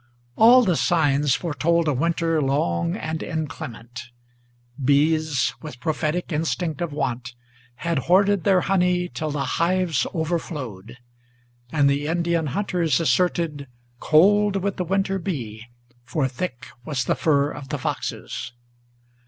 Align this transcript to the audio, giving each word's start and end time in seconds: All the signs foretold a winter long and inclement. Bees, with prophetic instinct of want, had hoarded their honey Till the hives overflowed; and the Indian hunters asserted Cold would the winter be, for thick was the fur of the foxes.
All 0.35 0.63
the 0.63 0.75
signs 0.75 1.35
foretold 1.35 1.87
a 1.87 1.93
winter 1.93 2.41
long 2.41 2.95
and 2.95 3.21
inclement. 3.21 4.05
Bees, 4.83 5.53
with 5.61 5.79
prophetic 5.79 6.31
instinct 6.31 6.81
of 6.81 6.91
want, 6.91 7.35
had 7.75 7.99
hoarded 8.09 8.43
their 8.43 8.61
honey 8.61 9.09
Till 9.09 9.29
the 9.29 9.45
hives 9.61 10.07
overflowed; 10.11 10.97
and 11.71 11.87
the 11.87 12.07
Indian 12.07 12.47
hunters 12.47 12.99
asserted 12.99 13.67
Cold 13.99 14.63
would 14.63 14.77
the 14.77 14.83
winter 14.83 15.19
be, 15.19 15.67
for 16.03 16.27
thick 16.27 16.69
was 16.83 17.03
the 17.05 17.13
fur 17.13 17.51
of 17.51 17.69
the 17.69 17.77
foxes. 17.77 18.53